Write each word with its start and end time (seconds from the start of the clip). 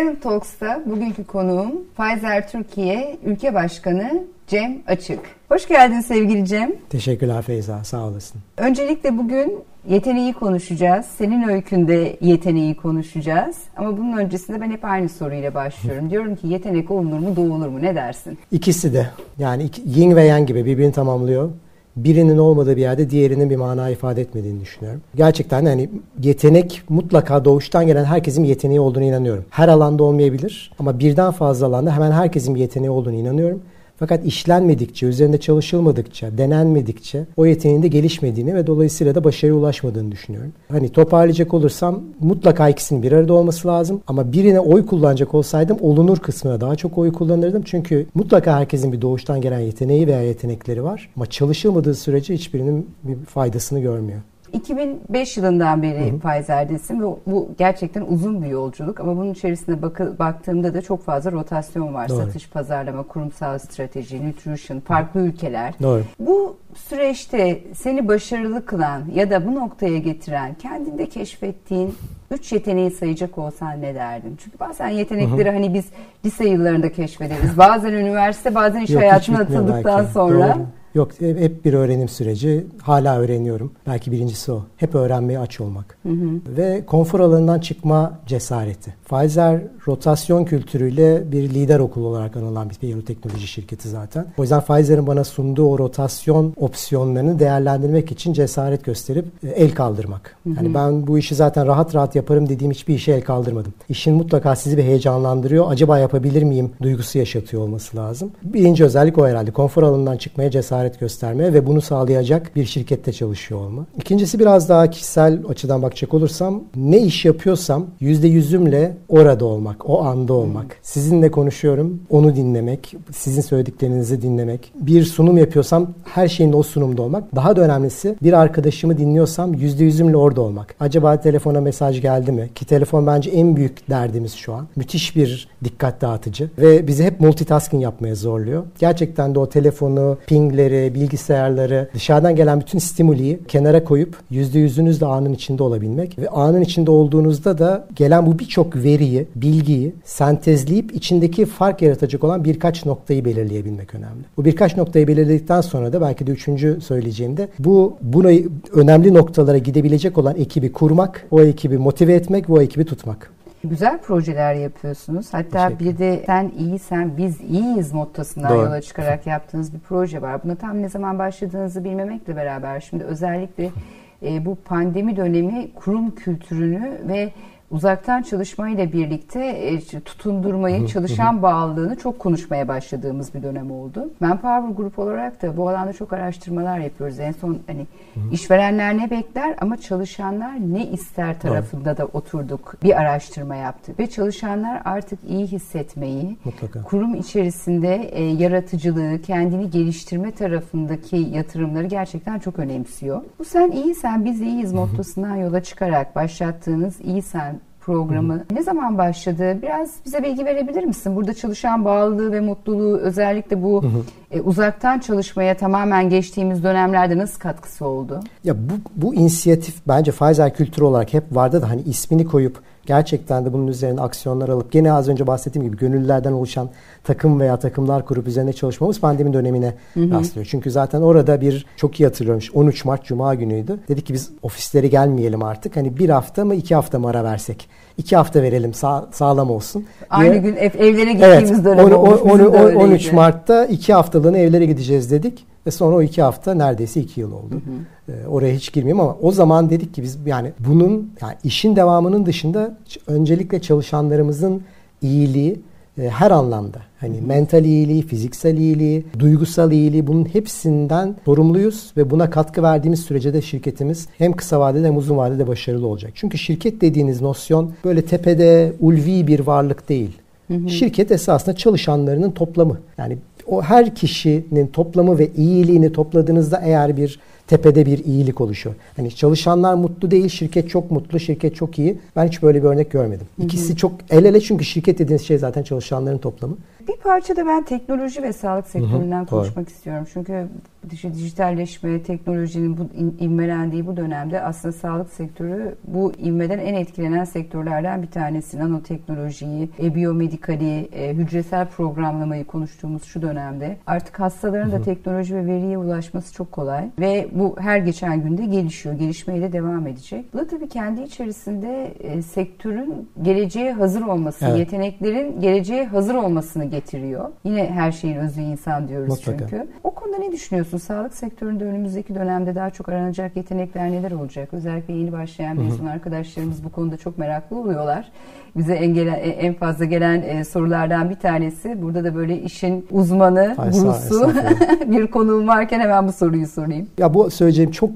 Talent 0.00 0.22
Talks'ta 0.22 0.82
bugünkü 0.86 1.24
konuğum 1.24 1.72
Pfizer 1.96 2.48
Türkiye 2.48 3.16
Ülke 3.24 3.54
Başkanı 3.54 4.22
Cem 4.46 4.78
Açık. 4.86 5.18
Hoş 5.48 5.68
geldin 5.68 6.00
sevgili 6.00 6.46
Cem. 6.46 6.72
Teşekkürler 6.90 7.42
Feyza, 7.42 7.84
sağ 7.84 8.06
olasın. 8.06 8.40
Öncelikle 8.56 9.18
bugün 9.18 9.58
yeteneği 9.88 10.32
konuşacağız. 10.32 11.06
Senin 11.06 11.48
öykünde 11.48 12.16
yeteneği 12.20 12.76
konuşacağız. 12.76 13.56
Ama 13.76 13.98
bunun 13.98 14.16
öncesinde 14.16 14.60
ben 14.60 14.70
hep 14.70 14.84
aynı 14.84 15.08
soruyla 15.08 15.54
başlıyorum. 15.54 16.10
Diyorum 16.10 16.36
ki 16.36 16.48
yetenek 16.48 16.90
olunur 16.90 17.18
mu 17.18 17.36
doğulur 17.36 17.68
mu 17.68 17.82
ne 17.82 17.94
dersin? 17.94 18.38
İkisi 18.52 18.94
de 18.94 19.06
yani 19.38 19.70
yin 19.84 20.16
ve 20.16 20.24
yang 20.24 20.48
gibi 20.48 20.64
birbirini 20.64 20.92
tamamlıyor 20.92 21.50
birinin 21.96 22.38
olmadığı 22.38 22.76
bir 22.76 22.80
yerde 22.80 23.10
diğerinin 23.10 23.50
bir 23.50 23.56
mana 23.56 23.90
ifade 23.90 24.20
etmediğini 24.20 24.60
düşünüyorum. 24.60 25.00
Gerçekten 25.16 25.66
hani 25.66 25.90
yetenek 26.22 26.82
mutlaka 26.88 27.44
doğuştan 27.44 27.86
gelen 27.86 28.04
herkesin 28.04 28.44
yeteneği 28.44 28.80
olduğunu 28.80 29.04
inanıyorum. 29.04 29.44
Her 29.50 29.68
alanda 29.68 30.02
olmayabilir 30.02 30.72
ama 30.78 30.98
birden 30.98 31.30
fazla 31.30 31.66
alanda 31.66 31.94
hemen 31.94 32.12
herkesin 32.12 32.54
bir 32.54 32.60
yeteneği 32.60 32.90
olduğunu 32.90 33.14
inanıyorum. 33.14 33.62
Fakat 34.00 34.26
işlenmedikçe, 34.26 35.06
üzerinde 35.06 35.40
çalışılmadıkça, 35.40 36.38
denenmedikçe 36.38 37.26
o 37.36 37.46
yeteneğin 37.46 37.82
de 37.82 37.88
gelişmediğini 37.88 38.54
ve 38.54 38.66
dolayısıyla 38.66 39.14
da 39.14 39.24
başarıya 39.24 39.58
ulaşmadığını 39.58 40.12
düşünüyorum. 40.12 40.52
Hani 40.68 40.88
toparlayacak 40.88 41.54
olursam 41.54 42.00
mutlaka 42.20 42.68
ikisinin 42.68 43.02
bir 43.02 43.12
arada 43.12 43.32
olması 43.32 43.68
lazım. 43.68 44.00
Ama 44.06 44.32
birine 44.32 44.60
oy 44.60 44.86
kullanacak 44.86 45.34
olsaydım 45.34 45.76
olunur 45.80 46.18
kısmına 46.18 46.60
daha 46.60 46.76
çok 46.76 46.98
oy 46.98 47.12
kullanırdım. 47.12 47.62
Çünkü 47.62 48.06
mutlaka 48.14 48.58
herkesin 48.58 48.92
bir 48.92 49.02
doğuştan 49.02 49.40
gelen 49.40 49.60
yeteneği 49.60 50.06
veya 50.06 50.22
yetenekleri 50.22 50.84
var. 50.84 51.10
Ama 51.16 51.26
çalışılmadığı 51.26 51.94
sürece 51.94 52.34
hiçbirinin 52.34 52.90
bir 53.02 53.16
faydasını 53.24 53.80
görmüyor. 53.80 54.20
2005 54.52 55.36
yılından 55.36 55.82
beri 55.82 56.18
Pfizer'desin 56.18 57.00
ve 57.00 57.04
bu 57.26 57.48
gerçekten 57.58 58.02
uzun 58.02 58.42
bir 58.42 58.48
yolculuk 58.48 59.00
ama 59.00 59.16
bunun 59.16 59.32
içerisinde 59.32 59.82
bak 59.82 60.18
baktığımda 60.18 60.74
da 60.74 60.82
çok 60.82 61.04
fazla 61.04 61.32
rotasyon 61.32 61.94
var. 61.94 62.08
Doğru. 62.08 62.18
Satış, 62.18 62.50
pazarlama, 62.50 63.02
kurumsal 63.02 63.58
strateji, 63.58 64.28
nutrition, 64.28 64.80
farklı 64.80 65.20
ülkeler. 65.20 65.74
Doğru. 65.82 66.02
Bu 66.18 66.56
süreçte 66.74 67.60
seni 67.74 68.08
başarılı 68.08 68.66
kılan 68.66 69.02
ya 69.14 69.30
da 69.30 69.46
bu 69.46 69.54
noktaya 69.54 69.98
getiren 69.98 70.54
kendinde 70.54 71.08
keşfettiğin 71.08 71.94
üç 72.30 72.52
yeteneği 72.52 72.90
sayacak 72.90 73.38
olsan 73.38 73.82
ne 73.82 73.94
derdin? 73.94 74.36
Çünkü 74.44 74.58
bazen 74.60 74.88
yetenekleri 74.88 75.48
Hı-hı. 75.48 75.54
hani 75.54 75.74
biz 75.74 75.84
lise 76.24 76.48
yıllarında 76.48 76.92
keşfederiz. 76.92 77.58
Bazen 77.58 77.92
üniversite, 77.92 78.54
bazen 78.54 78.80
iş 78.80 78.90
Yok, 78.90 79.02
hayatına 79.02 79.38
atıldıktan 79.38 80.04
sonra. 80.04 80.54
Doğru. 80.54 80.66
Yok 80.94 81.10
hep 81.20 81.64
bir 81.64 81.74
öğrenim 81.74 82.08
süreci. 82.08 82.66
Hala 82.82 83.18
öğreniyorum. 83.18 83.72
Belki 83.86 84.12
birincisi 84.12 84.52
o. 84.52 84.62
Hep 84.76 84.94
öğrenmeye 84.94 85.38
aç 85.38 85.60
olmak. 85.60 85.96
Hı 86.02 86.08
hı. 86.08 86.56
Ve 86.56 86.82
konfor 86.86 87.20
alanından 87.20 87.58
çıkma 87.58 88.18
cesareti. 88.26 88.94
Pfizer 89.10 89.60
rotasyon 89.86 90.44
kültürüyle 90.44 91.32
bir 91.32 91.50
lider 91.50 91.78
okulu 91.78 92.06
olarak 92.06 92.36
anılan 92.36 92.70
bir 92.70 92.88
biyoteknoloji 92.88 93.46
şirketi 93.46 93.88
zaten. 93.88 94.26
O 94.38 94.42
yüzden 94.42 94.60
Pfizer'ın 94.60 95.06
bana 95.06 95.24
sunduğu 95.24 95.66
o 95.66 95.78
rotasyon 95.78 96.54
opsiyonlarını 96.56 97.38
değerlendirmek 97.38 98.12
için 98.12 98.32
cesaret 98.32 98.84
gösterip 98.84 99.24
e, 99.44 99.48
el 99.48 99.74
kaldırmak. 99.74 100.36
Hı 100.44 100.50
hı. 100.50 100.54
Yani 100.56 100.74
ben 100.74 101.06
bu 101.06 101.18
işi 101.18 101.34
zaten 101.34 101.66
rahat 101.66 101.94
rahat 101.94 102.16
yaparım 102.16 102.48
dediğim 102.48 102.72
hiçbir 102.72 102.94
işe 102.94 103.12
el 103.12 103.22
kaldırmadım. 103.22 103.74
İşin 103.88 104.14
mutlaka 104.14 104.56
sizi 104.56 104.76
bir 104.76 104.82
heyecanlandırıyor. 104.82 105.70
Acaba 105.70 105.98
yapabilir 105.98 106.42
miyim 106.42 106.70
duygusu 106.82 107.18
yaşatıyor 107.18 107.62
olması 107.62 107.96
lazım. 107.96 108.30
Birinci 108.42 108.84
özellik 108.84 109.18
o 109.18 109.26
herhalde. 109.26 109.50
Konfor 109.50 109.82
alanından 109.82 110.16
çıkmaya 110.16 110.50
cesaret 110.50 110.79
cesaret 110.80 111.00
gösterme 111.00 111.52
ve 111.52 111.66
bunu 111.66 111.80
sağlayacak 111.80 112.56
bir 112.56 112.64
şirkette 112.64 113.12
çalışıyor 113.12 113.60
olma. 113.60 113.86
İkincisi 113.96 114.38
biraz 114.38 114.68
daha 114.68 114.90
kişisel 114.90 115.38
açıdan 115.48 115.82
bakacak 115.82 116.14
olursam 116.14 116.62
ne 116.76 116.98
iş 116.98 117.24
yapıyorsam 117.24 117.86
yüzde 118.00 118.28
yüzümle 118.28 118.96
orada 119.08 119.44
olmak, 119.44 119.90
o 119.90 120.02
anda 120.02 120.32
olmak. 120.32 120.76
Sizinle 120.82 121.30
konuşuyorum, 121.30 122.00
onu 122.10 122.36
dinlemek, 122.36 122.94
sizin 123.12 123.42
söylediklerinizi 123.42 124.22
dinlemek. 124.22 124.72
Bir 124.74 125.04
sunum 125.04 125.38
yapıyorsam 125.38 125.86
her 126.04 126.28
şeyin 126.28 126.52
o 126.52 126.62
sunumda 126.62 127.02
olmak. 127.02 127.34
Daha 127.34 127.56
da 127.56 127.60
önemlisi 127.60 128.16
bir 128.22 128.32
arkadaşımı 128.32 128.98
dinliyorsam 128.98 129.54
yüzde 129.54 129.84
yüzümle 129.84 130.16
orada 130.16 130.40
olmak. 130.40 130.74
Acaba 130.80 131.20
telefona 131.20 131.60
mesaj 131.60 132.02
geldi 132.02 132.32
mi? 132.32 132.48
Ki 132.54 132.64
telefon 132.64 133.06
bence 133.06 133.30
en 133.30 133.56
büyük 133.56 133.90
derdimiz 133.90 134.34
şu 134.34 134.54
an. 134.54 134.66
Müthiş 134.76 135.16
bir 135.16 135.48
dikkat 135.64 136.00
dağıtıcı 136.00 136.50
ve 136.58 136.86
bizi 136.86 137.04
hep 137.04 137.20
multitasking 137.20 137.82
yapmaya 137.82 138.14
zorluyor. 138.14 138.62
Gerçekten 138.78 139.34
de 139.34 139.38
o 139.38 139.48
telefonu, 139.48 140.18
pingleri, 140.26 140.69
tabletleri, 140.70 140.94
bilgisayarları, 140.94 141.88
dışarıdan 141.94 142.36
gelen 142.36 142.60
bütün 142.60 142.78
stimuliyi 142.78 143.38
kenara 143.48 143.84
koyup 143.84 144.16
yüzde 144.30 144.58
yüzünüzle 144.58 145.06
anın 145.06 145.32
içinde 145.32 145.62
olabilmek 145.62 146.18
ve 146.18 146.28
anın 146.28 146.60
içinde 146.60 146.90
olduğunuzda 146.90 147.58
da 147.58 147.86
gelen 147.96 148.26
bu 148.26 148.38
birçok 148.38 148.76
veriyi, 148.76 149.26
bilgiyi 149.36 149.92
sentezleyip 150.04 150.94
içindeki 150.94 151.46
fark 151.46 151.82
yaratacak 151.82 152.24
olan 152.24 152.44
birkaç 152.44 152.86
noktayı 152.86 153.24
belirleyebilmek 153.24 153.94
önemli. 153.94 154.24
Bu 154.36 154.44
birkaç 154.44 154.76
noktayı 154.76 155.08
belirledikten 155.08 155.60
sonra 155.60 155.92
da 155.92 156.00
belki 156.00 156.26
de 156.26 156.30
üçüncü 156.30 156.80
söyleyeceğimde 156.80 157.48
bu 157.58 157.96
buna 158.02 158.30
önemli 158.72 159.14
noktalara 159.14 159.58
gidebilecek 159.58 160.18
olan 160.18 160.36
ekibi 160.36 160.72
kurmak, 160.72 161.26
o 161.30 161.40
ekibi 161.40 161.78
motive 161.78 162.14
etmek 162.14 162.50
ve 162.50 162.52
o 162.52 162.60
ekibi 162.60 162.84
tutmak. 162.84 163.30
Güzel 163.64 163.98
projeler 163.98 164.54
yapıyorsunuz. 164.54 165.34
Hatta 165.34 165.78
bir 165.78 165.98
de 165.98 166.22
sen 166.26 166.52
iyisen 166.58 167.16
biz 167.16 167.40
iyiyiz 167.40 167.92
mottosundan 167.92 168.50
Doğru. 168.50 168.64
yola 168.64 168.80
çıkarak 168.80 169.26
yaptığınız 169.26 169.74
bir 169.74 169.78
proje 169.78 170.22
var. 170.22 170.44
Buna 170.44 170.54
tam 170.54 170.82
ne 170.82 170.88
zaman 170.88 171.18
başladığınızı 171.18 171.84
bilmemekle 171.84 172.36
beraber 172.36 172.80
şimdi 172.80 173.04
özellikle 173.04 173.70
e, 174.22 174.44
bu 174.44 174.54
pandemi 174.54 175.16
dönemi 175.16 175.70
kurum 175.74 176.14
kültürünü 176.14 176.98
ve 177.08 177.32
uzaktan 177.70 178.22
çalışmayla 178.22 178.92
birlikte 178.92 179.46
e, 179.46 179.80
tutundurmayı, 179.80 180.86
çalışan 180.86 181.42
bağlılığını 181.42 181.96
çok 181.96 182.18
konuşmaya 182.18 182.68
başladığımız 182.68 183.34
bir 183.34 183.42
dönem 183.42 183.70
oldu. 183.70 184.10
Manpower 184.20 184.74
Grup 184.76 184.98
olarak 184.98 185.42
da 185.42 185.56
bu 185.56 185.68
alanda 185.68 185.92
çok 185.92 186.12
araştırmalar 186.12 186.78
yapıyoruz. 186.78 187.20
En 187.20 187.32
son 187.32 187.58
hani 187.66 187.86
işverenler 188.32 188.98
ne 188.98 189.10
bekler 189.10 189.54
ama 189.60 189.76
çalışanlar 189.76 190.54
ne 190.72 190.86
ister 190.86 191.40
tarafında 191.40 191.96
da 191.96 192.06
oturduk. 192.06 192.74
Bir 192.82 193.00
araştırma 193.00 193.56
yaptık 193.56 193.98
ve 193.98 194.06
çalışanlar 194.10 194.82
artık 194.84 195.18
iyi 195.28 195.46
hissetmeyi, 195.46 196.36
Mutlaka. 196.44 196.82
kurum 196.82 197.14
içerisinde 197.14 197.94
e, 197.94 198.24
yaratıcılığı, 198.24 199.22
kendini 199.22 199.70
geliştirme 199.70 200.32
tarafındaki 200.32 201.16
yatırımları 201.16 201.86
gerçekten 201.86 202.38
çok 202.38 202.58
önemsiyor. 202.58 203.22
Bu 203.38 203.44
sen 203.44 203.70
iyisen 203.70 204.24
biz 204.24 204.40
iyiyiz 204.40 204.72
mottosundan 204.72 205.36
yola 205.36 205.62
çıkarak 205.62 206.16
başlattığınız 206.16 207.00
iyisen 207.00 207.59
programı. 207.80 208.34
Hı. 208.34 208.44
Ne 208.54 208.62
zaman 208.62 208.98
başladı? 208.98 209.58
Biraz 209.62 209.90
bize 210.04 210.22
bilgi 210.22 210.44
verebilir 210.44 210.84
misin? 210.84 211.16
Burada 211.16 211.34
çalışan 211.34 211.84
bağlılığı 211.84 212.32
ve 212.32 212.40
mutluluğu 212.40 212.98
özellikle 212.98 213.62
bu 213.62 213.82
hı 213.82 213.86
hı. 213.86 214.02
E, 214.30 214.40
uzaktan 214.40 214.98
çalışmaya 214.98 215.56
tamamen 215.56 216.08
geçtiğimiz 216.08 216.64
dönemlerde 216.64 217.18
nasıl 217.18 217.40
katkısı 217.40 217.86
oldu? 217.86 218.20
Ya 218.44 218.54
bu, 218.56 218.72
bu 218.96 219.14
inisiyatif 219.14 219.74
bence 219.88 220.10
Pfizer 220.10 220.54
kültürü 220.54 220.84
olarak 220.84 221.14
hep 221.14 221.24
vardı 221.32 221.62
da 221.62 221.70
hani 221.70 221.82
ismini 221.82 222.24
koyup 222.24 222.62
gerçekten 222.86 223.44
de 223.44 223.52
bunun 223.52 223.66
üzerine 223.66 224.00
aksiyonlar 224.00 224.48
alıp 224.48 224.72
gene 224.72 224.92
az 224.92 225.08
önce 225.08 225.26
bahsettiğim 225.26 225.68
gibi 225.68 225.76
gönüllülerden 225.76 226.32
oluşan 226.32 226.70
takım 227.04 227.40
veya 227.40 227.56
takımlar 227.56 228.06
kurup 228.06 228.28
üzerine 228.28 228.52
çalışmamız 228.52 229.00
pandemi 229.00 229.32
dönemine 229.32 229.74
hı 229.94 230.00
hı. 230.00 230.10
rastlıyor. 230.10 230.46
Çünkü 230.50 230.70
zaten 230.70 231.00
orada 231.00 231.40
bir 231.40 231.66
çok 231.76 232.00
iyi 232.00 232.04
hatırlıyorum 232.04 232.42
13 232.54 232.84
Mart 232.84 233.04
Cuma 233.04 233.34
günüydü. 233.34 233.78
Dedik 233.88 234.06
ki 234.06 234.14
biz 234.14 234.30
ofislere 234.42 234.86
gelmeyelim 234.86 235.42
artık. 235.42 235.76
Hani 235.76 235.98
bir 235.98 236.08
hafta 236.08 236.44
mı 236.44 236.54
iki 236.54 236.74
hafta 236.74 236.98
mı 236.98 237.08
ara 237.08 237.24
versek? 237.24 237.68
İki 237.98 238.16
hafta 238.16 238.42
verelim 238.42 238.74
sağ, 238.74 239.08
sağlam 239.12 239.50
olsun. 239.50 239.84
Aynı 240.10 240.32
diye. 240.32 240.42
gün 240.42 240.56
ev, 240.56 240.70
evlere 240.78 241.12
gittiğimiz 241.12 241.50
evet, 241.50 241.64
dönem 241.64 241.84
on, 241.84 241.90
olmuş. 241.90 242.20
On, 242.20 242.38
on, 242.38 242.74
13 242.74 243.12
Mart'ta 243.12 243.64
iki 243.64 243.94
haftalığına 243.94 244.38
evlere 244.38 244.66
gideceğiz 244.66 245.10
dedik. 245.10 245.46
Ve 245.66 245.70
sonra 245.70 245.96
o 245.96 246.02
iki 246.02 246.22
hafta 246.22 246.54
neredeyse 246.54 247.00
iki 247.00 247.20
yıl 247.20 247.32
oldu. 247.32 247.50
Hı 247.50 248.12
hı. 248.12 248.12
Ee, 248.12 248.26
oraya 248.26 248.54
hiç 248.54 248.72
girmeyeyim 248.72 249.00
ama 249.00 249.16
o 249.22 249.32
zaman 249.32 249.70
dedik 249.70 249.94
ki 249.94 250.02
biz 250.02 250.18
yani 250.26 250.52
bunun 250.58 251.12
yani 251.22 251.34
işin 251.44 251.76
devamının 251.76 252.26
dışında 252.26 252.78
öncelikle 253.06 253.62
çalışanlarımızın 253.62 254.62
iyiliği 255.02 255.60
her 256.08 256.30
anlamda 256.30 256.78
hani 257.00 257.20
mental 257.20 257.64
iyiliği, 257.64 258.02
fiziksel 258.02 258.56
iyiliği, 258.56 259.04
duygusal 259.18 259.72
iyiliği 259.72 260.06
bunun 260.06 260.24
hepsinden 260.24 261.16
sorumluyuz 261.24 261.92
ve 261.96 262.10
buna 262.10 262.30
katkı 262.30 262.62
verdiğimiz 262.62 263.00
sürece 263.00 263.34
de 263.34 263.42
şirketimiz 263.42 264.08
hem 264.18 264.32
kısa 264.32 264.60
vadede 264.60 264.86
hem 264.86 264.96
uzun 264.96 265.16
vadede 265.16 265.46
başarılı 265.46 265.86
olacak. 265.86 266.12
Çünkü 266.14 266.38
şirket 266.38 266.80
dediğiniz 266.80 267.20
nosyon 267.20 267.72
böyle 267.84 268.02
tepede 268.02 268.72
ulvi 268.80 269.26
bir 269.26 269.40
varlık 269.40 269.88
değil. 269.88 270.10
Hı 270.48 270.54
hı. 270.54 270.68
Şirket 270.68 271.10
esasında 271.10 271.56
çalışanlarının 271.56 272.30
toplamı. 272.30 272.78
Yani 272.98 273.18
o 273.46 273.62
her 273.62 273.94
kişinin 273.94 274.66
toplamı 274.66 275.18
ve 275.18 275.28
iyiliğini 275.36 275.92
topladığınızda 275.92 276.60
eğer 276.64 276.96
bir 276.96 277.20
tepede 277.50 277.86
bir 277.86 278.04
iyilik 278.04 278.40
oluşuyor. 278.40 278.76
Hani 278.96 279.14
çalışanlar 279.14 279.74
mutlu 279.74 280.10
değil, 280.10 280.28
şirket 280.28 280.70
çok 280.70 280.90
mutlu, 280.90 281.20
şirket 281.20 281.56
çok 281.56 281.78
iyi. 281.78 281.98
Ben 282.16 282.26
hiç 282.26 282.42
böyle 282.42 282.62
bir 282.62 282.68
örnek 282.68 282.90
görmedim. 282.90 283.26
İkisi 283.38 283.68
hı 283.68 283.72
hı. 283.72 283.76
çok 283.76 283.92
el 284.10 284.24
ele 284.24 284.40
çünkü 284.40 284.64
şirket 284.64 284.98
dediğiniz 284.98 285.26
şey 285.26 285.38
zaten 285.38 285.62
çalışanların 285.62 286.18
toplamı. 286.18 286.56
Bir 286.88 286.96
parça 286.96 287.36
da 287.36 287.46
ben 287.46 287.64
teknoloji 287.64 288.22
ve 288.22 288.32
sağlık 288.32 288.66
sektöründen 288.66 289.20
hı 289.20 289.22
hı, 289.22 289.26
konuşmak 289.26 289.66
doğru. 289.66 289.74
istiyorum. 289.74 290.06
Çünkü 290.12 290.48
dijitalleşme, 290.90 292.02
teknolojinin 292.02 292.78
bu 292.78 292.88
ivmelendiği 293.24 293.86
bu 293.86 293.96
dönemde 293.96 294.42
aslında 294.42 294.72
sağlık 294.72 295.12
sektörü 295.12 295.74
bu 295.84 296.12
ivmeden 296.12 296.58
en 296.58 296.74
etkilenen 296.74 297.24
sektörlerden 297.24 298.02
bir 298.02 298.10
tanesi. 298.10 298.58
Nanoteknolojiyi, 298.58 299.70
e, 299.82 299.94
biyomedikali, 299.94 300.88
e, 300.92 301.14
hücresel 301.14 301.66
programlamayı 301.66 302.44
konuştuğumuz 302.44 303.04
şu 303.04 303.22
dönemde 303.22 303.76
artık 303.86 304.20
hastaların 304.20 304.72
da 304.72 304.82
teknoloji 304.82 305.36
ve 305.36 305.46
veriye 305.46 305.78
ulaşması 305.78 306.34
çok 306.34 306.52
kolay 306.52 306.90
ve 307.00 307.28
bu 307.40 307.56
her 307.58 307.78
geçen 307.78 308.22
günde 308.22 308.46
gelişiyor. 308.46 308.94
Gelişmeye 308.94 309.42
de 309.42 309.52
devam 309.52 309.86
edecek. 309.86 310.34
Bu 310.34 310.38
da 310.38 310.46
tabii 310.46 310.68
kendi 310.68 311.02
içerisinde 311.02 311.94
e, 312.00 312.22
sektörün 312.22 313.08
geleceğe 313.22 313.72
hazır 313.72 314.02
olması, 314.02 314.44
evet. 314.46 314.58
yeteneklerin 314.58 315.40
geleceğe 315.40 315.84
hazır 315.84 316.14
olmasını 316.14 316.64
getiriyor. 316.64 317.28
Yine 317.44 317.66
her 317.66 317.92
şeyin 317.92 318.16
özü 318.16 318.40
insan 318.40 318.88
diyoruz 318.88 319.08
Mutlaka. 319.08 319.38
çünkü. 319.38 319.66
O 319.84 319.89
konuda 320.10 320.26
ne 320.26 320.32
düşünüyorsun? 320.32 320.78
Sağlık 320.78 321.14
sektöründe 321.14 321.64
önümüzdeki 321.64 322.14
dönemde 322.14 322.54
daha 322.54 322.70
çok 322.70 322.88
aranacak 322.88 323.36
yetenekler 323.36 323.90
neler 323.90 324.10
olacak? 324.10 324.48
Özellikle 324.52 324.94
yeni 324.94 325.12
başlayan 325.12 325.56
mezun 325.56 325.86
arkadaşlarımız 325.86 326.64
bu 326.64 326.72
konuda 326.72 326.96
çok 326.96 327.18
meraklı 327.18 327.56
oluyorlar. 327.56 328.12
Bize 328.56 328.74
en, 328.74 328.94
gelen, 328.94 329.14
en 329.14 329.54
fazla 329.54 329.84
gelen 329.84 330.22
e, 330.22 330.44
sorulardan 330.44 331.10
bir 331.10 331.14
tanesi. 331.14 331.82
Burada 331.82 332.04
da 332.04 332.14
böyle 332.14 332.42
işin 332.42 332.86
uzmanı, 332.90 333.54
Ay, 333.58 333.70
gurusu 333.70 334.32
bir 334.86 335.06
konuğum 335.06 335.48
varken 335.48 335.80
hemen 335.80 336.08
bu 336.08 336.12
soruyu 336.12 336.46
sorayım. 336.46 336.88
Ya 336.98 337.14
bu 337.14 337.30
söyleyeceğim 337.30 337.70
çok 337.70 337.90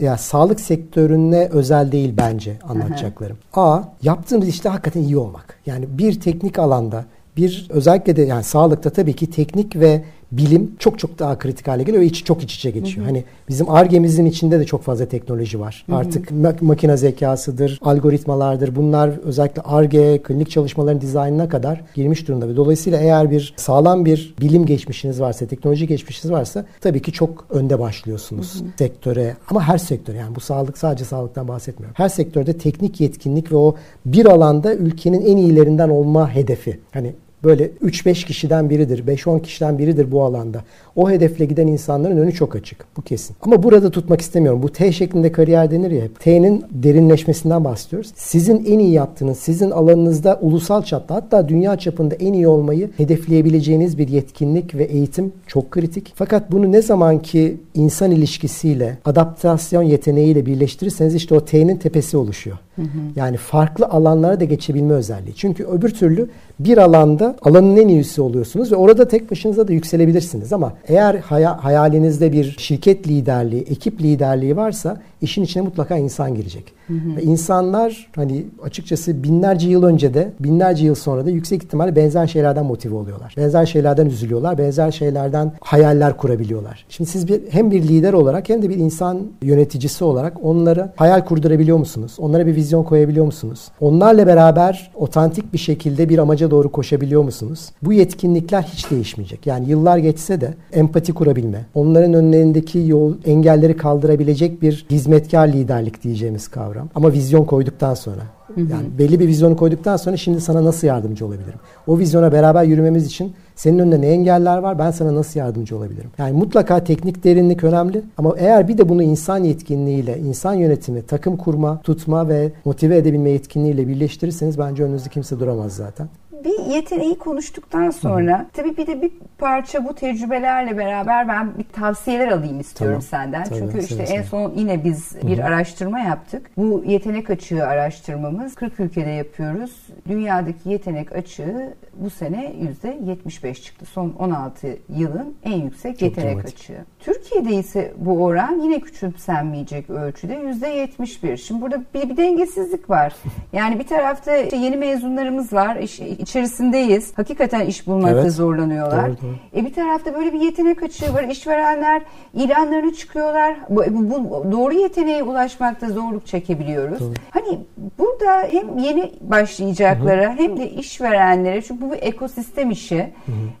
ya 0.00 0.16
sağlık 0.16 0.60
sektörüne 0.60 1.48
özel 1.52 1.92
değil 1.92 2.14
bence 2.16 2.56
anlatacaklarım. 2.68 3.38
A, 3.54 3.82
yaptığımız 4.02 4.48
işte 4.48 4.68
hakikaten 4.68 5.02
iyi 5.02 5.16
olmak. 5.16 5.58
Yani 5.66 5.84
bir 5.98 6.20
teknik 6.20 6.58
alanda 6.58 7.04
bir 7.36 7.66
özellikle 7.70 8.16
de 8.16 8.22
yani 8.22 8.44
sağlıkta 8.44 8.90
tabii 8.90 9.12
ki 9.12 9.30
teknik 9.30 9.76
ve 9.76 10.02
bilim 10.32 10.72
çok 10.78 10.98
çok 10.98 11.18
daha 11.18 11.38
kritik 11.38 11.68
hale 11.68 11.82
geliyor 11.82 12.02
ve 12.02 12.06
iç, 12.06 12.24
çok 12.24 12.42
iç 12.42 12.54
içe 12.54 12.70
geçiyor. 12.70 13.06
Hı 13.06 13.10
hı. 13.10 13.14
Hani 13.14 13.24
bizim 13.48 13.70
ARGE'mizin 13.70 14.24
içinde 14.24 14.60
de 14.60 14.64
çok 14.64 14.82
fazla 14.82 15.06
teknoloji 15.06 15.60
var. 15.60 15.84
Hı 15.86 15.92
hı. 15.92 15.96
Artık 15.96 16.30
mak- 16.30 16.64
makine 16.64 16.96
zekasıdır, 16.96 17.78
algoritmalardır. 17.82 18.76
Bunlar 18.76 19.10
özellikle 19.24 19.62
ARGE, 19.62 20.22
klinik 20.22 20.50
çalışmaların 20.50 21.00
dizaynına 21.00 21.48
kadar 21.48 21.80
girmiş 21.94 22.28
durumda. 22.28 22.48
Ve 22.48 22.56
dolayısıyla 22.56 23.00
eğer 23.00 23.30
bir 23.30 23.54
sağlam 23.56 24.04
bir 24.04 24.34
bilim 24.40 24.66
geçmişiniz 24.66 25.20
varsa, 25.20 25.46
teknoloji 25.46 25.86
geçmişiniz 25.86 26.32
varsa 26.32 26.64
tabii 26.80 27.02
ki 27.02 27.12
çok 27.12 27.46
önde 27.50 27.78
başlıyorsunuz 27.78 28.60
hı 28.60 28.64
hı. 28.64 28.68
sektöre. 28.78 29.36
Ama 29.50 29.62
her 29.62 29.78
sektör 29.78 30.14
yani 30.14 30.34
bu 30.34 30.40
sağlık 30.40 30.78
sadece 30.78 31.04
sağlıktan 31.04 31.48
bahsetmiyorum. 31.48 31.94
Her 31.96 32.08
sektörde 32.08 32.58
teknik 32.58 33.00
yetkinlik 33.00 33.52
ve 33.52 33.56
o 33.56 33.76
bir 34.06 34.26
alanda 34.26 34.74
ülkenin 34.74 35.26
en 35.26 35.36
iyilerinden 35.36 35.88
olma 35.88 36.34
hedefi. 36.34 36.80
Hani 36.92 37.12
böyle 37.44 37.70
3-5 37.84 38.26
kişiden 38.26 38.70
biridir, 38.70 39.06
5-10 39.06 39.42
kişiden 39.42 39.78
biridir 39.78 40.12
bu 40.12 40.22
alanda. 40.22 40.64
O 40.96 41.10
hedefle 41.10 41.44
giden 41.44 41.66
insanların 41.66 42.16
önü 42.16 42.32
çok 42.32 42.56
açık. 42.56 42.84
Bu 42.96 43.02
kesin. 43.02 43.36
Ama 43.42 43.62
burada 43.62 43.90
tutmak 43.90 44.20
istemiyorum. 44.20 44.62
Bu 44.62 44.72
T 44.72 44.92
şeklinde 44.92 45.32
kariyer 45.32 45.70
denir 45.70 45.90
ya 45.90 46.04
hep. 46.04 46.20
T'nin 46.20 46.64
derinleşmesinden 46.70 47.64
bahsediyoruz. 47.64 48.12
Sizin 48.14 48.64
en 48.64 48.78
iyi 48.78 48.92
yaptığınız, 48.92 49.38
sizin 49.38 49.70
alanınızda 49.70 50.38
ulusal 50.40 50.82
çapta 50.82 51.14
hatta 51.14 51.48
dünya 51.48 51.76
çapında 51.78 52.14
en 52.14 52.32
iyi 52.32 52.48
olmayı 52.48 52.90
hedefleyebileceğiniz 52.96 53.98
bir 53.98 54.08
yetkinlik 54.08 54.74
ve 54.74 54.84
eğitim 54.84 55.32
çok 55.46 55.70
kritik. 55.70 56.12
Fakat 56.14 56.52
bunu 56.52 56.72
ne 56.72 56.82
zaman 56.82 57.18
ki 57.18 57.56
insan 57.74 58.10
ilişkisiyle, 58.10 58.98
adaptasyon 59.04 59.82
yeteneğiyle 59.82 60.46
birleştirirseniz 60.46 61.14
işte 61.14 61.34
o 61.34 61.44
T'nin 61.44 61.76
tepesi 61.76 62.16
oluşuyor. 62.16 62.58
Hı 62.76 62.82
hı. 62.82 62.86
Yani 63.16 63.36
farklı 63.36 63.86
alanlara 63.86 64.40
da 64.40 64.44
geçebilme 64.44 64.94
özelliği. 64.94 65.34
Çünkü 65.34 65.64
öbür 65.64 65.90
türlü 65.90 66.28
bir 66.60 66.78
alanda 66.78 67.29
alanın 67.42 67.76
en 67.76 67.88
iyisi 67.88 68.22
oluyorsunuz 68.22 68.72
ve 68.72 68.76
orada 68.76 69.08
tek 69.08 69.30
başınıza 69.30 69.68
da 69.68 69.72
yükselebilirsiniz 69.72 70.52
ama 70.52 70.72
eğer 70.88 71.14
hayalinizde 71.60 72.32
bir 72.32 72.56
şirket 72.58 73.08
liderliği, 73.08 73.62
ekip 73.62 74.02
liderliği 74.02 74.56
varsa 74.56 75.00
işin 75.22 75.42
içine 75.42 75.62
mutlaka 75.62 75.96
insan 75.96 76.34
girecek. 76.34 76.72
Hı 76.86 76.92
hı. 76.92 77.16
Ve 77.16 77.22
insanlar 77.22 78.10
hani 78.16 78.46
açıkçası 78.62 79.22
binlerce 79.22 79.68
yıl 79.68 79.82
önce 79.82 80.14
de 80.14 80.32
binlerce 80.40 80.86
yıl 80.86 80.94
sonra 80.94 81.26
da 81.26 81.30
yüksek 81.30 81.62
ihtimalle 81.62 81.96
benzer 81.96 82.26
şeylerden 82.26 82.66
motive 82.66 82.94
oluyorlar. 82.94 83.34
Benzer 83.36 83.66
şeylerden 83.66 84.06
üzülüyorlar. 84.06 84.58
Benzer 84.58 84.90
şeylerden 84.90 85.52
hayaller 85.60 86.16
kurabiliyorlar. 86.16 86.86
Şimdi 86.88 87.10
siz 87.10 87.28
bir 87.28 87.40
hem 87.50 87.70
bir 87.70 87.82
lider 87.82 88.12
olarak 88.12 88.48
hem 88.48 88.62
de 88.62 88.68
bir 88.68 88.76
insan 88.76 89.20
yöneticisi 89.42 90.04
olarak 90.04 90.44
onlara 90.44 90.92
hayal 90.96 91.24
kurdurabiliyor 91.24 91.78
musunuz? 91.78 92.16
Onlara 92.18 92.46
bir 92.46 92.56
vizyon 92.56 92.84
koyabiliyor 92.84 93.26
musunuz? 93.26 93.68
Onlarla 93.80 94.26
beraber 94.26 94.90
otantik 94.94 95.52
bir 95.52 95.58
şekilde 95.58 96.08
bir 96.08 96.18
amaca 96.18 96.50
doğru 96.50 96.72
koşabiliyor 96.72 97.19
musunuz? 97.22 97.68
Bu 97.82 97.92
yetkinlikler 97.92 98.62
hiç 98.62 98.90
değişmeyecek. 98.90 99.46
Yani 99.46 99.68
yıllar 99.70 99.98
geçse 99.98 100.40
de 100.40 100.54
empati 100.72 101.12
kurabilme, 101.12 101.66
onların 101.74 102.14
önlerindeki 102.14 102.78
yol 102.78 103.14
engelleri 103.24 103.76
kaldırabilecek 103.76 104.62
bir 104.62 104.86
hizmetkar 104.90 105.48
liderlik 105.48 106.02
diyeceğimiz 106.02 106.48
kavram. 106.48 106.88
Ama 106.94 107.12
vizyon 107.12 107.44
koyduktan 107.44 107.94
sonra. 107.94 108.22
Yani 108.56 108.86
belli 108.98 109.20
bir 109.20 109.28
vizyonu 109.28 109.56
koyduktan 109.56 109.96
sonra 109.96 110.16
şimdi 110.16 110.40
sana 110.40 110.64
nasıl 110.64 110.86
yardımcı 110.86 111.26
olabilirim? 111.26 111.58
O 111.86 111.98
vizyona 111.98 112.32
beraber 112.32 112.64
yürümemiz 112.64 113.06
için 113.06 113.32
senin 113.56 113.78
önünde 113.78 114.00
ne 114.00 114.06
engeller 114.06 114.58
var? 114.58 114.78
Ben 114.78 114.90
sana 114.90 115.14
nasıl 115.14 115.40
yardımcı 115.40 115.76
olabilirim? 115.76 116.10
Yani 116.18 116.32
mutlaka 116.32 116.84
teknik 116.84 117.24
derinlik 117.24 117.64
önemli 117.64 118.02
ama 118.18 118.34
eğer 118.38 118.68
bir 118.68 118.78
de 118.78 118.88
bunu 118.88 119.02
insan 119.02 119.44
yetkinliğiyle, 119.44 120.18
insan 120.18 120.54
yönetimi, 120.54 121.02
takım 121.02 121.36
kurma, 121.36 121.80
tutma 121.82 122.28
ve 122.28 122.52
motive 122.64 122.96
edebilme 122.96 123.30
yetkinliğiyle 123.30 123.88
birleştirirseniz 123.88 124.58
bence 124.58 124.84
önünüzde 124.84 125.08
kimse 125.08 125.40
duramaz 125.40 125.72
zaten 125.72 126.08
bir 126.44 126.74
yeteneği 126.74 127.18
konuştuktan 127.18 127.90
sonra 127.90 128.38
Hı. 128.40 128.46
tabii 128.52 128.76
bir 128.76 128.86
de 128.86 129.02
bir 129.02 129.10
parça 129.38 129.84
bu 129.84 129.94
tecrübelerle 129.94 130.76
beraber 130.78 131.28
ben 131.28 131.58
bir 131.58 131.64
tavsiyeler 131.64 132.28
alayım 132.28 132.60
istiyorum 132.60 133.04
tamam. 133.10 133.24
senden. 133.24 133.44
Tabii, 133.44 133.58
Çünkü 133.58 133.78
işte 133.84 134.02
en 134.02 134.22
son 134.22 134.52
yine 134.56 134.84
biz 134.84 135.16
bir 135.22 135.38
Hı. 135.38 135.44
araştırma 135.44 135.98
yaptık. 136.00 136.50
Bu 136.56 136.82
yetenek 136.86 137.30
açığı 137.30 137.66
araştırmamız 137.66 138.54
40 138.54 138.80
ülkede 138.80 139.10
yapıyoruz. 139.10 139.86
Dünyadaki 140.08 140.68
yetenek 140.68 141.12
açığı 141.12 141.74
bu 141.94 142.10
sene 142.10 142.52
%75 142.84 143.62
çıktı. 143.62 143.86
Son 143.86 144.14
16 144.18 144.76
yılın 144.96 145.34
en 145.44 145.56
yüksek 145.62 145.92
Çok 145.92 146.02
yetenek 146.02 146.34
dramatik. 146.34 146.54
açığı. 146.58 146.84
Türkiye'de 147.00 147.54
ise 147.54 147.92
bu 147.96 148.24
oran 148.24 148.60
yine 148.60 148.80
küçümsenmeyecek 148.80 149.90
ölçüde 149.90 150.34
%71. 150.34 151.36
Şimdi 151.36 151.60
burada 151.60 151.82
bir, 151.94 152.08
bir 152.10 152.16
dengesizlik 152.16 152.90
var. 152.90 153.14
Yani 153.52 153.78
bir 153.78 153.86
tarafta 153.86 154.36
işte 154.36 154.56
yeni 154.56 154.76
mezunlarımız 154.76 155.52
var. 155.52 155.76
İş, 155.76 156.00
içerisindeyiz. 156.30 157.12
Hakikaten 157.16 157.66
iş 157.66 157.86
bulmakta 157.86 158.20
evet. 158.20 158.32
zorlanıyorlar. 158.32 159.08
Doğru, 159.08 159.16
doğru. 159.22 159.60
E 159.60 159.64
bir 159.64 159.74
tarafta 159.74 160.14
böyle 160.14 160.32
bir 160.32 160.40
yetenek 160.40 160.82
açığı 160.82 161.14
var. 161.14 161.24
İşverenler 161.24 162.02
ilanlarını 162.34 162.94
çıkıyorlar. 162.94 163.56
Bu, 163.68 163.84
bu, 163.90 164.46
doğru 164.52 164.74
yeteneğe 164.74 165.22
ulaşmakta 165.22 165.88
zorluk 165.88 166.26
çekebiliyoruz. 166.26 167.00
Doğru. 167.00 167.14
Hani 167.30 167.58
burada 167.98 168.48
hem 168.50 168.78
yeni 168.78 169.12
başlayacaklara 169.20 170.28
Hı-hı. 170.28 170.38
hem 170.38 170.56
de 170.56 170.70
işverenlere 170.70 171.62
çünkü 171.62 171.82
bu 171.82 171.92
bir 171.92 172.02
ekosistem 172.02 172.70
işi. 172.70 173.12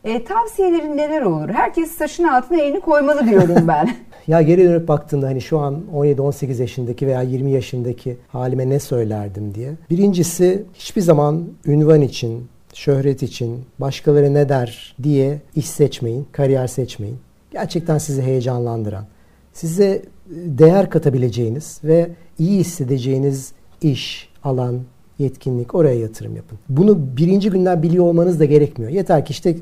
E, 0.04 0.24
tavsiyelerin 0.24 0.96
neler 0.96 1.22
olur? 1.22 1.48
Herkes 1.48 1.90
saçın 1.90 2.24
altına 2.24 2.60
elini 2.60 2.80
koymalı 2.80 3.26
diyorum 3.26 3.68
ben. 3.68 3.90
ya 4.26 4.42
geri 4.42 4.64
dönüp 4.64 4.88
baktığında 4.88 5.26
hani 5.26 5.40
şu 5.40 5.58
an 5.58 5.82
17-18 5.94 6.60
yaşındaki 6.60 7.06
veya 7.06 7.22
20 7.22 7.50
yaşındaki 7.50 8.16
halime 8.28 8.68
ne 8.68 8.80
söylerdim 8.80 9.54
diye. 9.54 9.72
Birincisi 9.90 10.64
hiçbir 10.74 11.00
zaman 11.00 11.44
ünvan 11.66 12.00
için, 12.00 12.48
şöhret 12.74 13.22
için, 13.22 13.64
başkaları 13.78 14.34
ne 14.34 14.48
der 14.48 14.96
diye 15.02 15.40
iş 15.56 15.66
seçmeyin, 15.66 16.26
kariyer 16.32 16.66
seçmeyin. 16.66 17.18
Gerçekten 17.50 17.98
sizi 17.98 18.22
heyecanlandıran, 18.22 19.06
size 19.52 20.02
değer 20.30 20.90
katabileceğiniz 20.90 21.80
ve 21.84 22.10
iyi 22.38 22.60
hissedeceğiniz 22.60 23.52
iş, 23.82 24.28
alan, 24.44 24.80
yetkinlik 25.18 25.74
oraya 25.74 26.00
yatırım 26.00 26.36
yapın. 26.36 26.58
Bunu 26.68 27.16
birinci 27.16 27.50
günden 27.50 27.82
biliyor 27.82 28.04
olmanız 28.04 28.40
da 28.40 28.44
gerekmiyor. 28.44 28.92
Yeter 28.92 29.24
ki 29.24 29.30
işte 29.30 29.56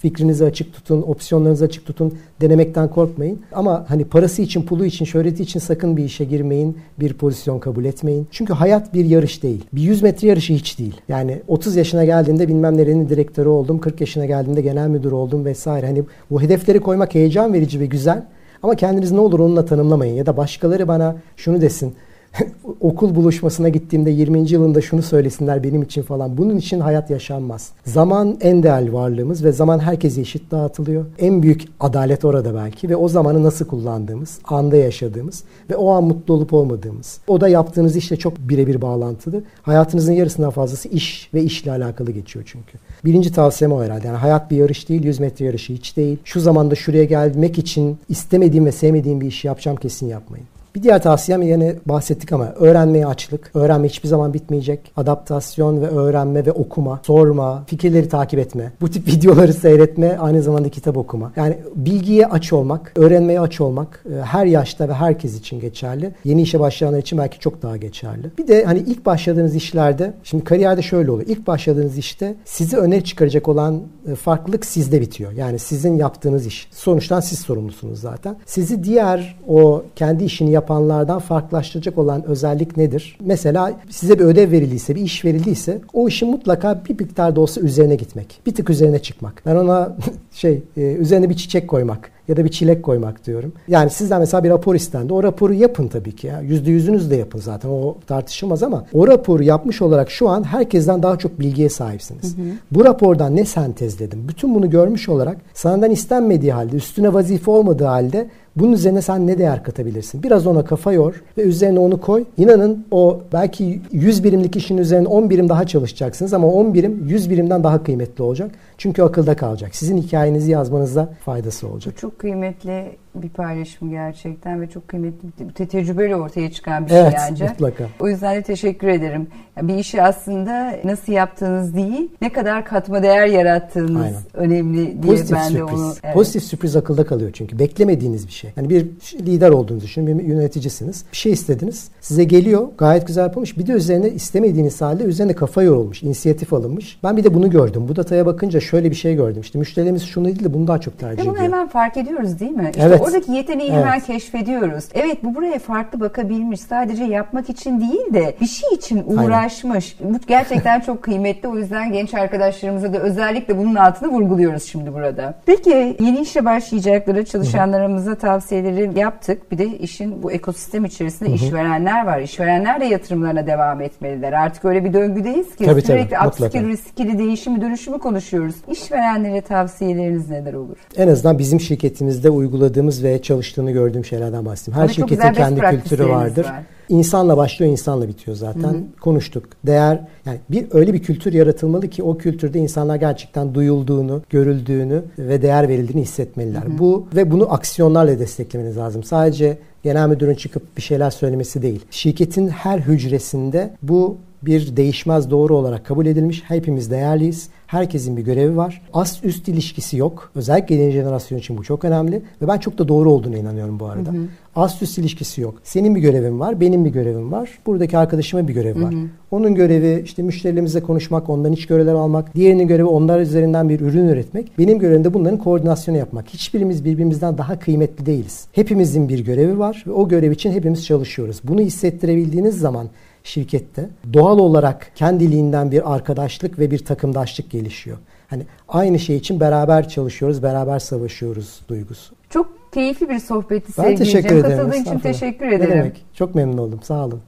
fikrinizi 0.00 0.44
açık 0.44 0.72
tutun, 0.72 1.02
opsiyonlarınızı 1.02 1.64
açık 1.64 1.86
tutun, 1.86 2.14
denemekten 2.40 2.88
korkmayın. 2.88 3.40
Ama 3.52 3.84
hani 3.88 4.04
parası 4.04 4.42
için, 4.42 4.62
pulu 4.62 4.84
için, 4.84 5.04
şöhreti 5.04 5.42
için 5.42 5.60
sakın 5.60 5.96
bir 5.96 6.04
işe 6.04 6.24
girmeyin, 6.24 6.78
bir 7.00 7.12
pozisyon 7.12 7.58
kabul 7.58 7.84
etmeyin. 7.84 8.28
Çünkü 8.30 8.52
hayat 8.52 8.94
bir 8.94 9.04
yarış 9.04 9.42
değil. 9.42 9.64
Bir 9.72 9.82
100 9.82 10.02
metre 10.02 10.28
yarışı 10.28 10.52
hiç 10.52 10.78
değil. 10.78 11.00
Yani 11.08 11.42
30 11.48 11.76
yaşına 11.76 12.04
geldiğinde 12.04 12.48
bilmem 12.48 12.76
nerenin 12.76 13.08
direktörü 13.08 13.48
oldum, 13.48 13.78
40 13.78 14.00
yaşına 14.00 14.26
geldiğinde 14.26 14.60
genel 14.60 14.88
müdür 14.88 15.12
oldum 15.12 15.44
vesaire. 15.44 15.86
Hani 15.86 16.02
bu 16.30 16.42
hedefleri 16.42 16.80
koymak 16.80 17.14
heyecan 17.14 17.52
verici 17.52 17.80
ve 17.80 17.86
güzel. 17.86 18.26
Ama 18.62 18.74
kendiniz 18.74 19.12
ne 19.12 19.20
olur 19.20 19.38
onunla 19.38 19.64
tanımlamayın. 19.64 20.14
Ya 20.14 20.26
da 20.26 20.36
başkaları 20.36 20.88
bana 20.88 21.16
şunu 21.36 21.60
desin 21.60 21.94
okul 22.80 23.14
buluşmasına 23.14 23.68
gittiğimde 23.68 24.10
20. 24.10 24.50
yılında 24.50 24.80
şunu 24.80 25.02
söylesinler 25.02 25.64
benim 25.64 25.82
için 25.82 26.02
falan. 26.02 26.38
Bunun 26.38 26.56
için 26.56 26.80
hayat 26.80 27.10
yaşanmaz. 27.10 27.70
Zaman 27.84 28.36
en 28.40 28.62
değerli 28.62 28.92
varlığımız 28.92 29.44
ve 29.44 29.52
zaman 29.52 29.78
herkese 29.78 30.20
eşit 30.20 30.50
dağıtılıyor. 30.50 31.06
En 31.18 31.42
büyük 31.42 31.62
adalet 31.80 32.24
orada 32.24 32.54
belki 32.54 32.88
ve 32.88 32.96
o 32.96 33.08
zamanı 33.08 33.42
nasıl 33.42 33.66
kullandığımız, 33.66 34.38
anda 34.44 34.76
yaşadığımız 34.76 35.44
ve 35.70 35.76
o 35.76 35.90
an 35.90 36.04
mutlu 36.04 36.34
olup 36.34 36.52
olmadığımız. 36.52 37.20
O 37.28 37.40
da 37.40 37.48
yaptığınız 37.48 37.96
işle 37.96 38.16
çok 38.16 38.38
birebir 38.38 38.82
bağlantılı. 38.82 39.42
Hayatınızın 39.62 40.12
yarısından 40.12 40.50
fazlası 40.50 40.88
iş 40.88 41.30
ve 41.34 41.42
işle 41.42 41.70
alakalı 41.70 42.10
geçiyor 42.10 42.44
çünkü. 42.48 42.78
Birinci 43.04 43.32
tavsiyem 43.32 43.72
o 43.72 43.82
herhalde. 43.82 44.06
Yani 44.06 44.16
hayat 44.16 44.50
bir 44.50 44.56
yarış 44.56 44.88
değil, 44.88 45.04
100 45.04 45.20
metre 45.20 45.44
yarışı 45.44 45.72
hiç 45.72 45.96
değil. 45.96 46.18
Şu 46.24 46.40
zamanda 46.40 46.74
şuraya 46.74 47.04
gelmek 47.04 47.58
için 47.58 47.98
istemediğim 48.08 48.66
ve 48.66 48.72
sevmediğim 48.72 49.20
bir 49.20 49.26
işi 49.26 49.46
yapacağım 49.46 49.76
kesin 49.76 50.06
yapmayın. 50.06 50.46
Bir 50.74 50.82
diğer 50.82 51.02
tavsiyem 51.02 51.42
yine 51.42 51.74
bahsettik 51.86 52.32
ama 52.32 52.44
öğrenmeye 52.44 53.06
açlık. 53.06 53.50
Öğrenme 53.54 53.88
hiçbir 53.88 54.08
zaman 54.08 54.34
bitmeyecek. 54.34 54.92
Adaptasyon 54.96 55.80
ve 55.80 55.86
öğrenme 55.86 56.46
ve 56.46 56.52
okuma, 56.52 57.00
sorma, 57.06 57.64
fikirleri 57.66 58.08
takip 58.08 58.38
etme. 58.38 58.72
Bu 58.80 58.90
tip 58.90 59.08
videoları 59.12 59.52
seyretme, 59.52 60.18
aynı 60.18 60.42
zamanda 60.42 60.68
kitap 60.68 60.96
okuma. 60.96 61.32
Yani 61.36 61.56
bilgiye 61.74 62.26
aç 62.26 62.52
olmak, 62.52 62.92
öğrenmeye 62.96 63.40
aç 63.40 63.60
olmak 63.60 64.04
e, 64.14 64.22
her 64.22 64.46
yaşta 64.46 64.88
ve 64.88 64.92
herkes 64.92 65.38
için 65.38 65.60
geçerli. 65.60 66.14
Yeni 66.24 66.42
işe 66.42 66.60
başlayanlar 66.60 66.98
için 66.98 67.18
belki 67.18 67.38
çok 67.38 67.62
daha 67.62 67.76
geçerli. 67.76 68.30
Bir 68.38 68.48
de 68.48 68.64
hani 68.64 68.78
ilk 68.78 69.06
başladığınız 69.06 69.54
işlerde, 69.54 70.12
şimdi 70.22 70.44
kariyerde 70.44 70.82
şöyle 70.82 71.10
oluyor. 71.10 71.28
İlk 71.28 71.46
başladığınız 71.46 71.98
işte 71.98 72.34
sizi 72.44 72.76
öne 72.76 73.04
çıkaracak 73.04 73.48
olan 73.48 73.82
e, 74.08 74.14
farklılık 74.14 74.66
sizde 74.66 75.00
bitiyor. 75.00 75.32
Yani 75.32 75.58
sizin 75.58 75.96
yaptığınız 75.96 76.46
iş. 76.46 76.68
Sonuçtan 76.70 77.20
siz 77.20 77.38
sorumlusunuz 77.38 78.00
zaten. 78.00 78.36
Sizi 78.46 78.84
diğer 78.84 79.36
o 79.48 79.82
kendi 79.96 80.24
işini 80.24 80.50
yapanlardan 80.60 81.18
farklılaştıracak 81.18 81.98
olan 81.98 82.24
özellik 82.24 82.76
nedir? 82.76 83.18
Mesela 83.20 83.72
size 83.90 84.18
bir 84.18 84.24
ödev 84.24 84.50
verildiyse, 84.50 84.94
bir 84.94 85.00
iş 85.00 85.24
verildiyse 85.24 85.80
o 85.92 86.08
işin 86.08 86.30
mutlaka 86.30 86.82
bir 86.88 87.00
miktar 87.00 87.36
da 87.36 87.40
olsa 87.40 87.60
üzerine 87.60 87.94
gitmek. 87.94 88.40
Bir 88.46 88.54
tık 88.54 88.70
üzerine 88.70 88.98
çıkmak. 88.98 89.42
Ben 89.46 89.56
ona 89.56 89.96
şey 90.32 90.62
e, 90.76 90.80
üzerine 90.80 91.30
bir 91.30 91.36
çiçek 91.36 91.68
koymak 91.68 92.10
ya 92.30 92.36
da 92.36 92.44
bir 92.44 92.50
çilek 92.50 92.82
koymak 92.82 93.26
diyorum. 93.26 93.52
Yani 93.68 93.90
sizden 93.90 94.20
mesela 94.20 94.44
bir 94.44 94.50
rapor 94.50 94.74
istendi. 94.74 95.12
O 95.12 95.22
raporu 95.22 95.54
yapın 95.54 95.88
tabii 95.88 96.16
ki 96.16 96.26
ya. 96.26 96.40
Yüzde 96.40 96.70
yüzünüz 96.70 97.10
de 97.10 97.16
yapın 97.16 97.38
zaten. 97.38 97.68
O 97.68 97.96
tartışılmaz 98.06 98.62
ama 98.62 98.84
o 98.92 99.06
raporu 99.08 99.42
yapmış 99.42 99.82
olarak 99.82 100.10
şu 100.10 100.28
an 100.28 100.44
herkesten 100.44 101.02
daha 101.02 101.18
çok 101.18 101.40
bilgiye 101.40 101.68
sahipsiniz. 101.68 102.36
Hı 102.36 102.42
hı. 102.42 102.46
Bu 102.70 102.84
rapordan 102.84 103.36
ne 103.36 103.44
sentezledim? 103.44 104.28
Bütün 104.28 104.54
bunu 104.54 104.70
görmüş 104.70 105.08
olarak 105.08 105.36
senden 105.54 105.90
istenmediği 105.90 106.52
halde, 106.52 106.76
üstüne 106.76 107.14
vazife 107.14 107.50
olmadığı 107.50 107.84
halde 107.84 108.28
bunun 108.56 108.72
üzerine 108.72 109.02
sen 109.02 109.26
ne 109.26 109.38
değer 109.38 109.62
katabilirsin? 109.62 110.22
Biraz 110.22 110.46
ona 110.46 110.64
kafa 110.64 110.92
yor 110.92 111.22
ve 111.38 111.42
üzerine 111.42 111.78
onu 111.78 112.00
koy. 112.00 112.24
İnanın 112.36 112.84
o 112.90 113.20
belki 113.32 113.80
100 113.92 114.24
birimlik 114.24 114.56
işin 114.56 114.78
üzerine 114.78 115.08
10 115.08 115.30
birim 115.30 115.48
daha 115.48 115.66
çalışacaksınız 115.66 116.32
ama 116.32 116.48
10 116.48 116.74
birim 116.74 117.06
100 117.08 117.30
birimden 117.30 117.64
daha 117.64 117.82
kıymetli 117.82 118.22
olacak. 118.22 118.50
Çünkü 118.80 119.02
akılda 119.02 119.36
kalacak. 119.36 119.74
Sizin 119.74 119.96
hikayenizi 119.96 120.50
yazmanızda 120.50 121.08
faydası 121.24 121.68
olacak. 121.68 121.94
Bu 121.96 122.00
çok 122.00 122.18
kıymetli 122.18 122.96
bir 123.14 123.28
paylaşım 123.28 123.90
gerçekten 123.90 124.60
ve 124.60 124.70
çok 124.70 124.88
kıymetli 124.88 125.28
bir 125.58 125.66
tecrübeyle 125.66 126.16
ortaya 126.16 126.52
çıkan 126.52 126.86
bir 126.86 126.90
evet, 126.90 127.10
şey 127.10 127.20
bence. 127.30 127.48
mutlaka. 127.48 127.84
O 128.00 128.08
yüzden 128.08 128.36
de 128.36 128.42
teşekkür 128.42 128.88
ederim. 128.88 129.28
Bir 129.62 129.74
işi 129.74 130.02
aslında 130.02 130.76
nasıl 130.84 131.12
yaptığınız 131.12 131.74
değil, 131.74 132.10
ne 132.22 132.32
kadar 132.32 132.64
katma 132.64 133.02
değer 133.02 133.26
yarattığınız 133.26 134.02
Aynen. 134.02 134.22
önemli 134.34 135.02
diye 135.02 135.12
Pozitif 135.12 135.36
ben 135.36 135.48
sürpriz. 135.48 135.58
de 135.58 135.64
onu... 135.64 135.94
Evet. 136.04 136.14
Pozitif 136.14 136.42
sürpriz 136.42 136.76
akılda 136.76 137.06
kalıyor 137.06 137.30
çünkü. 137.34 137.58
Beklemediğiniz 137.58 138.26
bir 138.26 138.32
şey. 138.32 138.52
Yani 138.56 138.70
bir 138.70 138.86
lider 139.14 139.50
olduğunuzu 139.50 139.86
düşünün, 139.86 140.18
bir 140.18 140.24
yöneticisiniz. 140.24 141.04
Bir 141.12 141.16
şey 141.16 141.32
istediniz. 141.32 141.88
Size 142.00 142.24
geliyor, 142.24 142.68
gayet 142.78 143.06
güzel 143.06 143.22
yapılmış. 143.22 143.58
Bir 143.58 143.66
de 143.66 143.72
üzerine 143.72 144.10
istemediğiniz 144.10 144.80
halde 144.80 145.04
üzerine 145.04 145.32
kafa 145.32 145.62
yorulmuş, 145.62 146.02
inisiyatif 146.02 146.52
alınmış. 146.52 146.98
Ben 147.02 147.16
bir 147.16 147.24
de 147.24 147.34
bunu 147.34 147.50
gördüm. 147.50 147.88
Bu 147.88 147.96
dataya 147.96 148.26
bakınca 148.26 148.60
şöyle 148.70 148.90
bir 148.90 148.96
şey 148.96 149.14
gördüm. 149.14 149.40
İşte 149.40 149.58
müşterilerimiz 149.58 150.02
şunu 150.02 150.24
değil 150.24 150.44
de 150.44 150.54
bunu 150.54 150.66
daha 150.66 150.80
çok 150.80 150.98
tercih 150.98 151.22
ediyor. 151.22 151.34
Bunu 151.34 151.42
hemen 151.42 151.68
fark 151.68 151.96
ediyoruz 151.96 152.40
değil 152.40 152.50
mi? 152.50 152.70
İşte 152.70 152.82
evet. 152.86 153.00
oradaki 153.00 153.32
yeteneği 153.32 153.70
evet. 153.70 153.84
hemen 153.84 154.00
keşfediyoruz. 154.00 154.84
Evet 154.94 155.24
bu 155.24 155.34
buraya 155.34 155.58
farklı 155.58 156.00
bakabilmiş. 156.00 156.60
Sadece 156.60 157.04
yapmak 157.04 157.50
için 157.50 157.80
değil 157.80 158.14
de 158.14 158.34
bir 158.40 158.46
şey 158.46 158.70
için 158.72 159.04
uğraşmış. 159.06 159.96
Aynen. 160.00 160.14
Bu 160.14 160.18
gerçekten 160.26 160.80
çok 160.80 161.02
kıymetli. 161.02 161.48
O 161.48 161.56
yüzden 161.56 161.92
genç 161.92 162.14
arkadaşlarımıza 162.14 162.92
da 162.92 162.98
özellikle 162.98 163.58
bunun 163.58 163.74
altını 163.74 164.12
vurguluyoruz 164.12 164.62
şimdi 164.62 164.94
burada. 164.94 165.34
Peki 165.46 165.96
yeni 166.00 166.20
işe 166.20 166.44
başlayacakları 166.44 167.24
çalışanlarımıza 167.24 168.14
tavsiyeleri 168.14 168.98
yaptık. 168.98 169.52
Bir 169.52 169.58
de 169.58 169.66
işin 169.66 170.22
bu 170.22 170.32
ekosistem 170.32 170.84
içerisinde 170.84 171.28
Hı-hı. 171.28 171.36
işverenler 171.36 172.06
var. 172.06 172.20
İşverenler 172.20 172.80
de 172.80 172.84
yatırımlarına 172.84 173.46
devam 173.46 173.80
etmeliler. 173.80 174.32
Artık 174.32 174.64
öyle 174.64 174.84
bir 174.84 174.92
döngüdeyiz 174.92 175.56
ki 175.56 175.64
tabii, 175.64 175.82
sürekli 175.82 176.16
tabii, 176.16 176.28
upskill, 176.28 176.68
riskli 176.68 177.18
değişimi, 177.18 177.60
dönüşümü 177.60 177.98
konuşuyoruz. 177.98 178.54
İşverenlere 178.68 179.40
tavsiyeleriniz 179.40 180.30
neler 180.30 180.54
olur? 180.54 180.76
En 180.96 181.08
azından 181.08 181.38
bizim 181.38 181.60
şirketimizde 181.60 182.30
uyguladığımız 182.30 183.04
ve 183.04 183.22
çalıştığını 183.22 183.70
gördüğüm 183.70 184.04
şeylerden 184.04 184.44
bahsedeyim. 184.46 184.76
Her 184.76 184.82
Ama 184.82 184.92
şirketin 184.92 185.32
kendi 185.32 185.60
kültürü 185.60 186.08
vardır. 186.08 186.44
Var. 186.44 186.62
İnsanla 186.88 187.36
başlıyor, 187.36 187.72
insanla 187.72 188.08
bitiyor 188.08 188.36
zaten. 188.36 188.62
Hı-hı. 188.62 189.00
Konuştuk. 189.00 189.44
Değer 189.66 190.00
yani 190.26 190.38
bir 190.50 190.66
öyle 190.70 190.92
bir 190.94 191.02
kültür 191.02 191.32
yaratılmalı 191.32 191.88
ki 191.88 192.02
o 192.02 192.18
kültürde 192.18 192.58
insanlar 192.58 192.96
gerçekten 192.96 193.54
duyulduğunu, 193.54 194.22
görüldüğünü 194.30 195.02
ve 195.18 195.42
değer 195.42 195.68
verildiğini 195.68 196.02
hissetmeliler. 196.02 196.62
Hı-hı. 196.62 196.78
Bu 196.78 197.06
ve 197.16 197.30
bunu 197.30 197.52
aksiyonlarla 197.52 198.18
desteklemeniz 198.18 198.76
lazım. 198.76 199.02
Sadece 199.02 199.58
genel 199.82 200.08
müdürün 200.08 200.34
çıkıp 200.34 200.76
bir 200.76 200.82
şeyler 200.82 201.10
söylemesi 201.10 201.62
değil. 201.62 201.84
Şirketin 201.90 202.48
her 202.48 202.78
hücresinde 202.78 203.70
bu 203.82 204.16
bir 204.42 204.76
değişmez 204.76 205.30
doğru 205.30 205.56
olarak 205.56 205.86
kabul 205.86 206.06
edilmiş. 206.06 206.42
Hepimiz 206.48 206.90
değerliyiz. 206.90 207.48
Herkesin 207.66 208.16
bir 208.16 208.22
görevi 208.22 208.56
var. 208.56 208.82
Ast 208.92 209.24
üst 209.24 209.48
ilişkisi 209.48 209.96
yok. 209.96 210.30
Özellikle 210.34 210.74
yeni 210.74 210.92
jenerasyon 210.92 211.38
için 211.38 211.58
bu 211.58 211.62
çok 211.62 211.84
önemli. 211.84 212.22
Ve 212.42 212.48
ben 212.48 212.58
çok 212.58 212.78
da 212.78 212.88
doğru 212.88 213.12
olduğunu 213.12 213.36
inanıyorum 213.36 213.80
bu 213.80 213.86
arada. 213.86 214.12
Hı 214.12 214.16
hı. 214.16 214.26
Ast 214.56 214.82
üst 214.82 214.98
ilişkisi 214.98 215.40
yok. 215.40 215.54
Senin 215.64 215.94
bir 215.94 216.00
görevin 216.00 216.40
var, 216.40 216.60
benim 216.60 216.84
bir 216.84 216.90
görevim 216.90 217.32
var. 217.32 217.50
Buradaki 217.66 217.98
arkadaşıma 217.98 218.48
bir 218.48 218.54
görev 218.54 218.82
var. 218.82 218.94
Hı 218.94 218.98
hı. 218.98 219.06
Onun 219.30 219.54
görevi 219.54 220.02
işte 220.04 220.22
müşterilerimizle 220.22 220.80
konuşmak, 220.80 221.28
ondan 221.30 221.52
iç 221.52 221.66
görevler 221.66 221.94
almak. 221.94 222.34
Diğerinin 222.34 222.68
görevi 222.68 222.86
onlar 222.86 223.20
üzerinden 223.20 223.68
bir 223.68 223.80
ürün 223.80 224.08
üretmek. 224.08 224.58
Benim 224.58 224.78
görevim 224.78 225.04
de 225.04 225.14
bunların 225.14 225.38
koordinasyonu 225.38 225.98
yapmak. 225.98 226.28
Hiçbirimiz 226.28 226.84
birbirimizden 226.84 227.38
daha 227.38 227.58
kıymetli 227.58 228.06
değiliz. 228.06 228.46
Hepimizin 228.52 229.08
bir 229.08 229.18
görevi 229.18 229.58
var 229.58 229.84
ve 229.86 229.92
o 229.92 230.08
görev 230.08 230.32
için 230.32 230.52
hepimiz 230.52 230.86
çalışıyoruz. 230.86 231.40
Bunu 231.44 231.60
hissettirebildiğiniz 231.60 232.58
zaman 232.58 232.86
şirkette 233.30 233.88
doğal 234.12 234.38
olarak 234.38 234.90
kendiliğinden 234.94 235.70
bir 235.70 235.94
arkadaşlık 235.94 236.58
ve 236.58 236.70
bir 236.70 236.78
takımdaşlık 236.78 237.50
gelişiyor. 237.50 237.98
Hani 238.28 238.46
aynı 238.68 238.98
şey 238.98 239.16
için 239.16 239.40
beraber 239.40 239.88
çalışıyoruz, 239.88 240.42
beraber 240.42 240.78
savaşıyoruz 240.78 241.60
duygusu. 241.68 242.14
Çok 242.30 242.72
keyifli 242.72 243.08
bir 243.08 243.18
sohbetti 243.18 243.72
ben 243.78 243.82
sevgili 243.82 243.98
teşekkür 243.98 244.36
ederim. 244.36 244.56
Katıldığın 244.56 244.82
için 244.82 244.98
teşekkür 244.98 245.46
ederim. 245.46 245.70
Ne 245.70 245.74
demek? 245.74 246.04
Çok 246.14 246.34
memnun 246.34 246.58
oldum. 246.58 246.80
Sağ 246.82 247.04
olun. 247.06 247.20